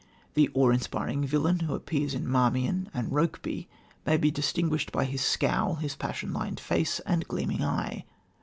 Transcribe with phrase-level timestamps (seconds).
[0.33, 3.67] The awe inspiring villain, who appears in Marmion and Rokeby,
[4.03, 8.05] may be distinguished by his scowl, his passion lined face and gleaming eye.